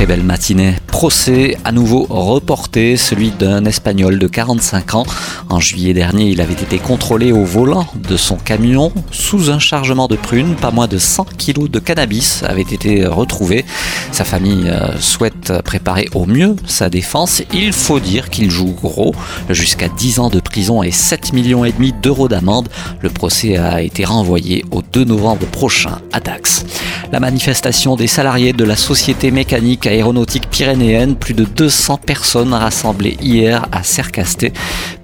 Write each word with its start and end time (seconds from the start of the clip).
Très 0.00 0.06
belle 0.06 0.22
matinée. 0.22 0.76
Procès 0.86 1.58
à 1.62 1.72
nouveau 1.72 2.06
reporté, 2.08 2.96
celui 2.96 3.32
d'un 3.32 3.66
Espagnol 3.66 4.18
de 4.18 4.26
45 4.26 4.94
ans. 4.94 5.04
En 5.50 5.60
juillet 5.60 5.92
dernier, 5.92 6.30
il 6.30 6.40
avait 6.40 6.54
été 6.54 6.78
contrôlé 6.78 7.32
au 7.32 7.44
volant 7.44 7.86
de 7.94 8.16
son 8.16 8.36
camion 8.36 8.94
sous 9.10 9.50
un 9.50 9.58
chargement 9.58 10.08
de 10.08 10.16
prunes. 10.16 10.54
Pas 10.54 10.70
moins 10.70 10.86
de 10.86 10.96
100 10.96 11.26
kilos 11.36 11.70
de 11.70 11.80
cannabis 11.80 12.42
avaient 12.44 12.62
été 12.62 13.04
retrouvés. 13.04 13.66
Sa 14.10 14.24
famille 14.24 14.70
euh, 14.70 14.98
souhaite 15.00 15.52
préparer 15.64 16.08
au 16.14 16.24
mieux 16.24 16.56
sa 16.64 16.88
défense. 16.88 17.42
Il 17.52 17.74
faut 17.74 18.00
dire 18.00 18.30
qu'il 18.30 18.50
joue 18.50 18.72
gros, 18.72 19.14
jusqu'à 19.50 19.88
10 19.88 20.18
ans 20.18 20.30
de 20.30 20.40
prison 20.40 20.82
et 20.82 20.92
7 20.92 21.34
millions 21.34 21.66
et 21.66 21.72
demi 21.72 21.92
d'euros 21.92 22.28
d'amende. 22.28 22.70
Le 23.02 23.10
procès 23.10 23.58
a 23.58 23.82
été 23.82 24.06
renvoyé 24.06 24.64
au 24.70 24.80
2 24.80 25.04
novembre 25.04 25.44
prochain 25.48 25.98
à 26.10 26.20
Dax. 26.20 26.64
La 27.12 27.18
manifestation 27.18 27.96
des 27.96 28.06
salariés 28.06 28.52
de 28.52 28.62
la 28.62 28.76
Société 28.76 29.32
mécanique 29.32 29.88
aéronautique 29.88 30.48
pyrénéenne, 30.48 31.16
plus 31.16 31.34
de 31.34 31.44
200 31.44 31.96
personnes 31.96 32.54
rassemblées 32.54 33.16
hier 33.20 33.66
à 33.72 33.82
Cercasté. 33.82 34.52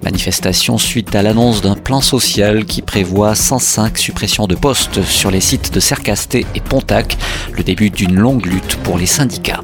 Manifestation 0.05 0.77
suite 0.77 1.13
à 1.15 1.21
l'annonce 1.21 1.61
d'un 1.61 1.75
plan 1.75 1.99
social 1.99 2.63
qui 2.63 2.81
prévoit 2.81 3.35
105 3.35 3.97
suppressions 3.97 4.47
de 4.47 4.55
postes 4.55 5.03
sur 5.03 5.31
les 5.31 5.41
sites 5.41 5.73
de 5.73 5.81
Cercasté 5.81 6.45
et 6.55 6.61
Pontac, 6.61 7.17
le 7.51 7.63
début 7.63 7.89
d'une 7.89 8.15
longue 8.15 8.45
lutte 8.45 8.77
pour 8.83 8.97
les 8.97 9.05
syndicats. 9.05 9.59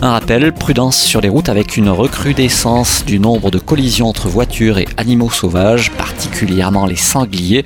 Un 0.00 0.12
rappel, 0.12 0.52
prudence 0.52 0.96
sur 0.96 1.20
les 1.20 1.28
routes 1.28 1.48
avec 1.48 1.76
une 1.76 1.90
recrudescence 1.90 3.04
du 3.04 3.18
nombre 3.18 3.50
de 3.50 3.58
collisions 3.58 4.08
entre 4.08 4.28
voitures 4.28 4.78
et 4.78 4.86
animaux 4.96 5.28
sauvages, 5.28 5.90
particulièrement 5.90 6.86
les 6.86 6.96
sangliers. 6.96 7.64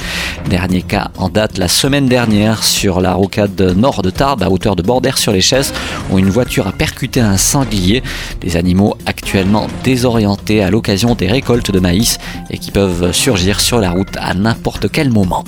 Dernier 0.49 0.83
cas 0.83 1.11
en 1.19 1.29
date 1.29 1.59
la 1.59 1.69
semaine 1.69 2.07
dernière 2.07 2.65
sur 2.65 3.03
la 3.03 3.13
rocade 3.13 3.61
nord 3.77 4.03
de 4.03 4.14
Tarbes 4.15 4.43
à 4.43 4.49
hauteur 4.49 4.77
de 4.77 4.83
Bordère 4.83 5.19
sur 5.19 5.33
les 5.33 5.41
chaises 5.41 5.73
où 6.11 6.19
une 6.19 6.31
voiture 6.31 6.67
a 6.67 6.73
percuté 6.73 7.21
un 7.21 7.37
sanglier. 7.37 8.03
Des 8.41 8.57
animaux 8.57 8.97
actuellement 9.07 9.67
désorientés 9.83 10.63
à 10.63 10.71
l'occasion 10.71 11.15
des 11.15 11.27
récoltes 11.27 11.71
de 11.71 11.81
maïs 11.81 12.19
et 12.51 12.59
qui 12.59 12.71
peuvent 12.71 13.13
surgir 13.13 13.61
sur 13.61 13.81
la 13.81 13.91
route 13.91 14.17
à 14.17 14.35
n'importe 14.35 14.91
quel 14.91 15.11
moment. 15.11 15.45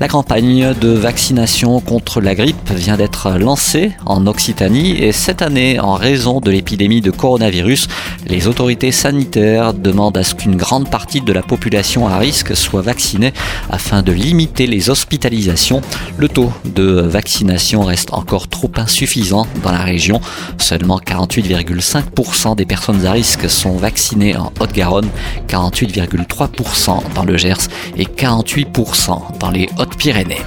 La 0.00 0.08
campagne 0.08 0.74
de 0.80 0.88
vaccination 0.88 1.78
contre 1.78 2.20
la 2.20 2.34
grippe 2.34 2.70
vient 2.70 2.96
d'être 2.96 3.30
lancée 3.38 3.92
en 4.06 4.26
Occitanie 4.26 4.96
et 5.00 5.12
cette 5.12 5.40
année, 5.40 5.78
en 5.78 5.94
raison 5.94 6.40
de 6.40 6.50
l'épidémie 6.50 7.00
de 7.00 7.12
coronavirus, 7.12 7.86
les 8.26 8.48
autorités 8.48 8.90
sanitaires 8.90 9.72
demandent 9.72 10.16
à 10.16 10.24
ce 10.24 10.34
qu'une 10.34 10.56
grande 10.56 10.90
partie 10.90 11.20
de 11.20 11.32
la 11.32 11.42
population 11.42 12.08
à 12.08 12.18
risque 12.18 12.56
soit 12.56 12.82
vaccinée 12.82 13.32
afin 13.70 14.02
de 14.02 14.10
limiter 14.10 14.66
les 14.66 14.90
hospitalisations. 14.90 15.80
Le 16.16 16.28
taux 16.28 16.52
de 16.64 16.84
vaccination 16.84 17.82
reste 17.82 18.12
encore 18.12 18.48
trop 18.48 18.70
insuffisant 18.76 19.46
dans 19.62 19.72
la 19.72 19.82
région. 19.82 20.20
Seulement 20.58 20.98
48,5% 20.98 22.56
des 22.56 22.66
personnes 22.66 23.06
à 23.06 23.12
risque 23.12 23.48
sont 23.48 23.76
vaccinées 23.76 24.36
en 24.36 24.52
Haute-Garonne, 24.58 25.08
48,3% 25.48 27.14
dans 27.14 27.24
le 27.24 27.36
Gers 27.36 27.68
et 27.96 28.06
48% 28.06 29.38
dans 29.38 29.50
les 29.50 29.68
Hautes-Pyrénées. 29.84 30.40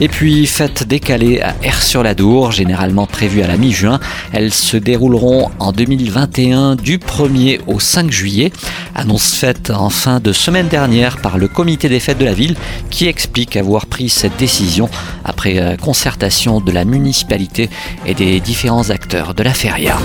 Et 0.00 0.08
puis, 0.08 0.46
fête 0.46 0.86
décalée 0.86 1.40
à 1.40 1.56
Air-sur-la-Dour, 1.62 2.52
généralement 2.52 3.06
prévue 3.06 3.42
à 3.42 3.46
la 3.46 3.56
mi-juin. 3.56 3.98
Elles 4.32 4.52
se 4.52 4.76
dérouleront 4.76 5.50
en 5.58 5.72
2021 5.72 6.76
du 6.76 6.98
1er 6.98 7.60
au 7.66 7.80
5 7.80 8.10
juillet. 8.10 8.52
Annonce 8.94 9.34
faite 9.34 9.70
en 9.70 9.88
fin 9.90 10.20
de 10.20 10.32
semaine 10.32 10.68
dernière 10.68 11.16
par 11.16 11.38
le 11.38 11.48
comité 11.48 11.88
des 11.88 11.98
fêtes 11.98 12.18
de 12.18 12.26
la 12.26 12.34
ville 12.34 12.56
qui 12.90 13.06
explique 13.06 13.56
avoir 13.56 13.86
pris 13.86 14.08
cette 14.08 14.36
décision 14.36 14.88
après 15.24 15.58
euh, 15.58 15.76
concertation 15.76 16.60
de 16.60 16.72
la 16.72 16.84
municipalité 16.84 17.70
et 18.04 18.14
des 18.14 18.38
différents 18.40 18.90
acteurs 18.90 19.34
de 19.34 19.42
la 19.42 19.54
feria. 19.54 19.98